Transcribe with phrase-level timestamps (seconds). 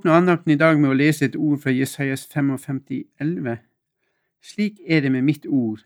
[0.00, 2.78] åpner andakten i dag med å lese et ord fra Jesajas 55,
[3.20, 3.58] 11.
[4.40, 5.82] Slik er det med mitt ord,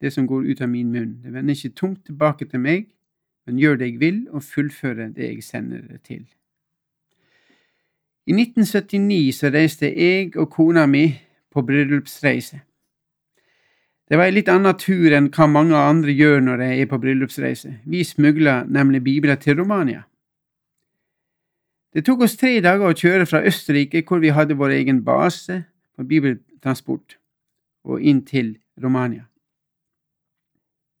[0.00, 1.18] det som går ut av min munn.
[1.20, 2.86] Det vender ikke tungt tilbake til meg,
[3.44, 6.24] men gjør det jeg vil, og fullfører det jeg sender det til.
[8.24, 11.10] I 1979 så reiste jeg og kona mi
[11.52, 12.62] på bryllupsreise.
[14.08, 16.96] Det var en litt annen tur enn hva mange andre gjør når de er på
[17.02, 17.82] bryllupsreise.
[17.84, 20.06] Vi smugla nemlig bibler til Romania.
[21.94, 25.62] Det tok oss tre dager å kjøre fra Østerrike, hvor vi hadde vår egen base
[25.96, 27.16] for bibeltransport,
[27.88, 29.24] og inn til Romania.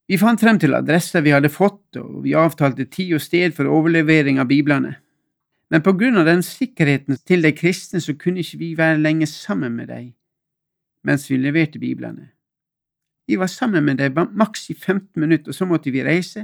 [0.08, 3.68] Vi fant frem til adresser vi hadde fått, og vi avtalte tid og sted for
[3.68, 4.94] overlevering av biblene.
[5.68, 9.28] Men på grunn av den sikkerheten til de kristne så kunne ikke vi være lenge
[9.28, 10.14] sammen med dem
[11.06, 12.26] mens vi leverte biblene.
[13.28, 16.42] Vi var sammen med dem maks i 15 minutter, og så måtte vi reise,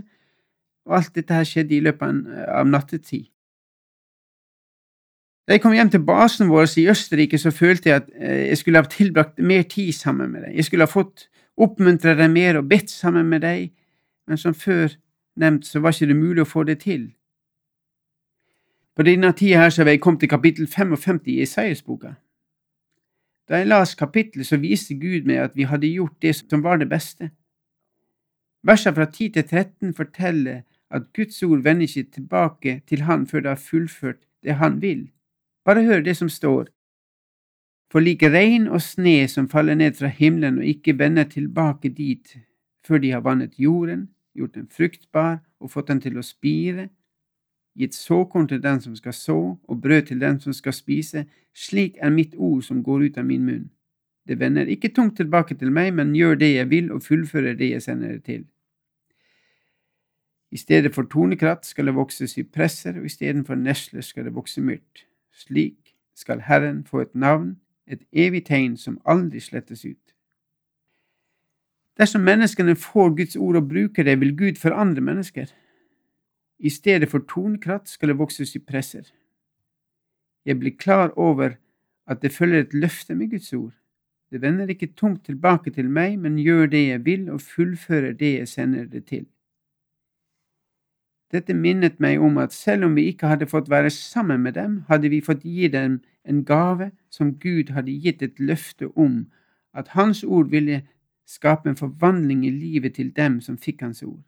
[0.86, 3.26] og alt dette her skjedde i løpet av nattetid.
[5.44, 8.58] Da jeg kom hjem til basen vår i Østerrike, så følte jeg at eh, jeg
[8.58, 10.54] skulle ha tilbrakt mer tid sammen med deg.
[10.56, 11.28] Jeg skulle ha fått
[11.60, 13.68] oppmuntre deg mer og bedt sammen med deg,
[14.26, 14.96] men som før
[15.36, 17.10] nevnt, så var ikke det mulig å få det til.
[18.96, 22.14] På denne tida her så har jeg kommet til kapittel 55 i Isaias-boka.
[23.48, 26.78] Da jeg las kapittelet, så viste Gud meg at vi hadde gjort det som var
[26.80, 27.30] det beste.
[28.64, 33.40] Versene fra 10 til 13 forteller at Guds ord vender ikke tilbake til Han før
[33.40, 35.10] det har fullført det Han vil.
[35.64, 36.68] Bare hør det som står.
[37.92, 42.36] For like regn og sne som faller ned fra himmelen og ikke vender tilbake dit
[42.84, 46.88] før de har vannet jorden, gjort den fruktbar og fått den til å spire,
[47.78, 51.96] gitt såkorn til den som skal så, og brød til den som skal spise, slik
[52.02, 53.70] er mitt ord som går ut av min munn.
[54.28, 57.70] Det vender ikke tungt tilbake til meg, men gjør det jeg vil og fullfører det
[57.70, 58.44] jeg sender det til.
[60.54, 65.06] I stedet for tornekratt skal det vokse sypresser, og istedenfor nesler skal det vokse myrt.
[65.34, 67.56] Slik skal Herren få et navn,
[67.86, 70.14] et evig tegn som aldri slettes ut.
[71.98, 75.50] Dersom menneskene får Guds ord og bruker det, vil Gud forandre mennesker.
[76.58, 79.10] I stedet for tornkratt skal det vokse sypresser.
[80.44, 81.56] Jeg blir klar over
[82.06, 83.72] at det følger et løfte med Guds ord.
[84.30, 88.32] Det vender ikke tungt tilbake til meg, men gjør det jeg vil og fullfører det
[88.38, 89.26] jeg sender det til.
[91.34, 94.84] Dette minnet meg om at selv om vi ikke hadde fått være sammen med dem,
[94.86, 99.24] hadde vi fått gi dem en gave som Gud hadde gitt et løfte om,
[99.74, 100.84] at Hans ord ville
[101.26, 104.22] skape en forvandling i livet til dem som fikk Hans ord.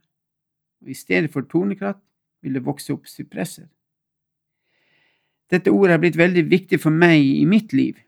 [0.83, 2.03] Og I stedet for tornekratt
[2.43, 3.69] ville det vokse opp sypresser.
[5.51, 8.03] Dette ordet er blitt veldig viktig for meg i mitt liv.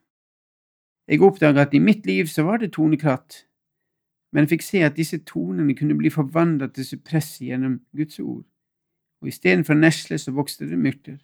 [1.06, 3.44] Jeg oppdaga at i mitt liv så var det tornekratt,
[4.32, 8.42] men jeg fikk se at disse tonene kunne bli forvandlet til suppress gjennom Guds ord
[9.22, 11.18] og istedenfor nesle så vokste det myrter.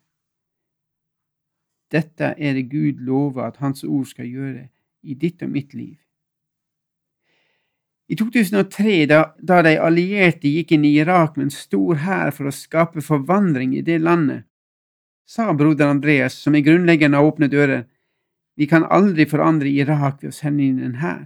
[1.93, 4.69] Dette er det Gud lover at Hans ord skal gjøre
[5.03, 5.99] i ditt og mitt liv.
[8.09, 12.50] I 2003, da, da de allierte gikk inn i Irak med en stor hær for
[12.50, 14.44] å skape forvandring i det landet,
[15.25, 17.87] sa broder Andreas, som er grunnleggeren av Åpne dører,
[18.56, 21.25] vi kan aldri forandre Irak ved å sende inn en hær.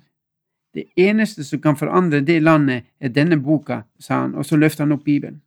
[0.74, 4.86] Det eneste som kan forandre det landet, er denne boka, sa han, og så løftet
[4.86, 5.40] han opp Bibelen.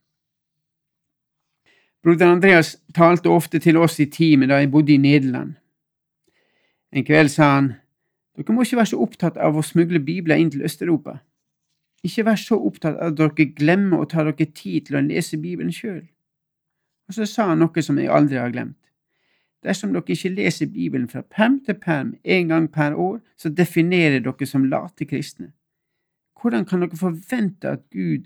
[2.03, 5.53] Broder Andreas talte ofte til oss i teamet da jeg bodde i Nederland.
[6.91, 7.73] En kveld sa han,
[8.37, 11.19] dere må ikke være så opptatt av å smugle bibler inn til Øst-Europa.
[12.03, 15.37] Ikke vær så opptatt av at dere glemmer å ta dere tid til å lese
[15.37, 16.07] Bibelen sjøl.
[17.07, 18.79] Og så sa han noe som jeg aldri har glemt.
[19.61, 24.23] Dersom dere ikke leser Bibelen fra perm til perm en gang per år, så definerer
[24.25, 25.51] dere som late kristne.
[26.41, 28.25] Hvordan kan dere forvente at Gud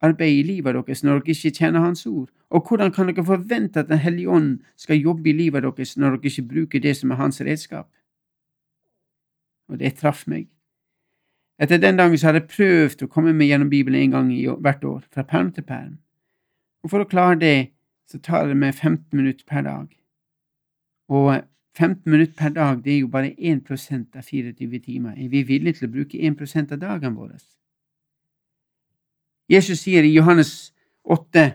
[0.00, 2.28] arbeide i livet deres når dere ikke tjener Hans ord?
[2.50, 6.16] Og hvordan kan dere forvente at Den hellige ånd skal jobbe i livet deres når
[6.16, 7.88] dere ikke bruker det som er Hans redskap?
[9.68, 10.48] Og det traff meg.
[11.60, 14.46] Etter den dagen så har jeg prøvd å komme meg gjennom Bibelen en gang i
[14.48, 15.98] hvert år, fra perm til perm.
[16.82, 17.70] Og for å klare det,
[18.08, 19.86] så tar det meg 15 minutter per dag.
[21.12, 21.42] Og
[21.78, 25.14] 15 minutter per dag, det er jo bare 1% av 24 timer.
[25.20, 27.38] Er vi villige til å bruke 1% av dagene våre?
[29.50, 30.72] Jesus sier i Johannes
[31.04, 31.52] 8,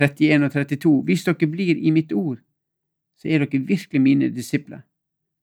[0.00, 2.38] 31 og 32, hvis dere blir i mitt ord,
[3.20, 4.80] så er dere virkelig mine disipler.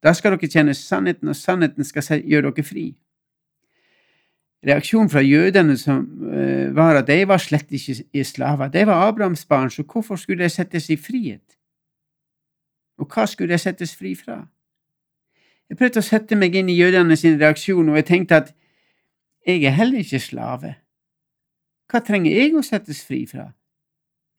[0.03, 2.87] Da skal dere kjenne sannheten, og sannheten skal gjøre dere fri.
[4.65, 8.67] Reaksjonen fra jødene som, uh, var at de var slett ikke slaver.
[8.69, 11.57] De var Abrahams barn, så hvorfor skulle de settes i frihet?
[12.97, 14.47] Og hva skulle de settes fri fra?
[15.69, 18.53] Jeg prøvde å sette meg inn i jødene sin reaksjon, og jeg tenkte at
[19.47, 20.75] jeg er heller ikke slave.
[21.91, 23.49] Hva trenger jeg å settes fri fra?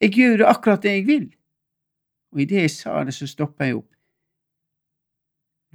[0.00, 1.26] Jeg gjør akkurat det jeg vil.
[2.32, 3.90] Og idet jeg sa det, så stoppa jeg opp.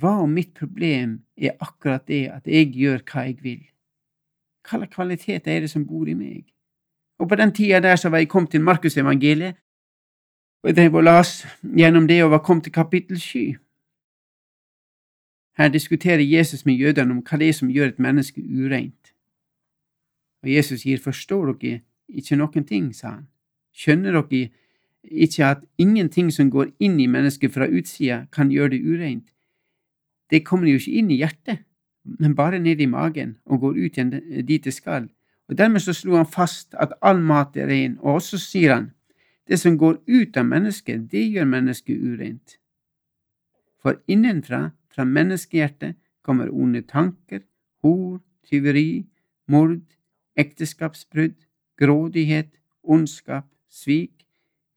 [0.02, 3.62] Hva om mitt problem er akkurat det at jeg gjør hva jeg vil?
[4.66, 6.44] Hva slags kvaliteter er det som bor i meg?
[7.22, 9.58] Og på den tida der så var jeg kommet til Markusevangeliet,
[10.62, 13.58] og jeg drev og las gjennom det og var kommet til kapittel sju.
[15.58, 19.14] Her diskuterer Jesus med jødene om hva det er som gjør et menneske ureint.
[20.48, 23.26] Og Jesus sier, forstår dere ikke noen ting, sa han.
[23.76, 24.48] Skjønner dere
[25.04, 29.28] ikke at ingenting som går inn i mennesket fra utsida, kan gjøre det ureint?
[30.32, 31.66] Det kommer jo ikke inn i hjertet,
[32.20, 34.14] men bare ned i magen og går ut igjen
[34.48, 35.10] dit det skal.
[35.52, 38.88] Og Dermed så slo han fast at all mat er ren, og så sier han
[39.48, 42.56] det som går ut av mennesket, det gjør mennesket ureint.
[43.84, 47.44] For innenfra, fra menneskehjertet, kommer onde tanker,
[47.84, 49.06] hor, tyveri,
[49.48, 49.84] mord,
[50.38, 51.36] ekteskapsbrudd,
[51.78, 54.25] grådighet, ondskap, svik,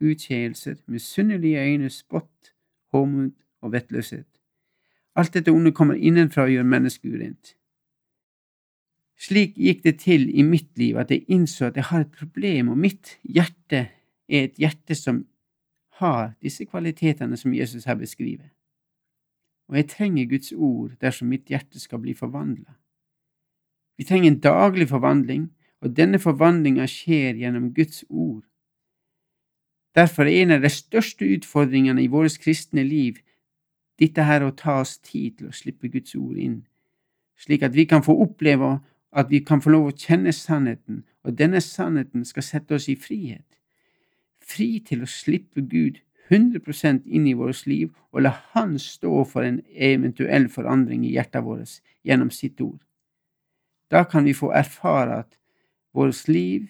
[0.01, 2.53] utskeielser, misunnelige øyne, spott,
[2.93, 3.31] håmod
[3.61, 4.27] og vettløshet.
[5.17, 7.57] Alt dette onde kommer innenfra og gjør mennesket urent.
[9.21, 12.69] Slik gikk det til i mitt liv at jeg innså at jeg har et problem,
[12.69, 13.91] og mitt hjerte
[14.29, 15.27] er et hjerte som
[16.01, 18.49] har disse kvalitetene som Jesus her beskriver.
[19.69, 22.80] Og jeg trenger Guds ord dersom mitt hjerte skal bli forvandla.
[24.01, 25.51] Vi trenger en daglig forvandling,
[25.85, 28.47] og denne forvandlinga skjer gjennom Guds ord.
[29.93, 33.19] Derfor er en av de største utfordringene i vårt kristne liv
[34.01, 36.57] dette her å ta oss tid til å slippe Guds ord inn,
[37.37, 38.79] slik at vi kan få oppleve
[39.13, 42.97] at vi kan få lov å kjenne sannheten, og denne sannheten skal sette oss i
[42.97, 43.61] frihet.
[44.41, 46.01] Fri til å slippe Gud
[46.33, 51.45] 100% inn i vårt liv og la Han stå for en eventuell forandring i hjertet
[51.45, 52.81] vårt gjennom sitt ord.
[53.91, 55.39] Da kan vi få erfare at
[55.93, 56.69] vårt liv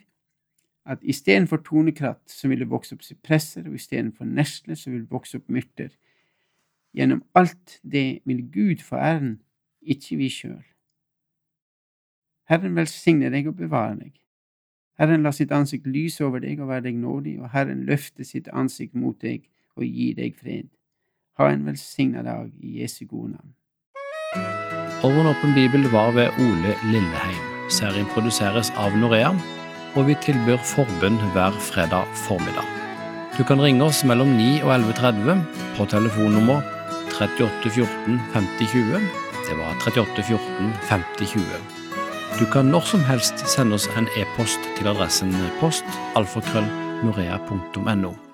[0.84, 5.10] at istedenfor tornekratt så vil det vokse opp sypresser, og istedenfor nesler så vil det
[5.10, 5.92] vokse opp myrter.
[6.96, 9.42] Gjennom alt det vil Gud få æren,
[9.82, 10.64] ikke vi sjøl.
[12.50, 14.16] Herren velsigne deg og bevare deg.
[14.98, 18.50] Herren la sitt ansikt lyse over deg og være deg nådig, og Herren løfte sitt
[18.52, 19.46] ansikt mot deg
[19.76, 20.68] og gi deg fred.
[21.38, 23.54] Ha en velsigna dag i Jesu gode navn.
[25.02, 27.40] Over en åpen bibel var ved Ole Lilleheim.
[27.72, 29.32] Serien produseres av Norea,
[29.96, 32.68] og vi tilbyr forbund hver fredag formiddag.
[33.38, 35.42] Du kan ringe oss mellom 9 og 11.30
[35.78, 36.62] på telefonnummer
[37.16, 39.04] 38 14 50 20.
[39.48, 41.60] Det var 38 14 50 20.
[42.38, 46.68] Du kan når som helst sende oss en e-post til adressen post alfakrøll
[47.02, 48.29] norea.no.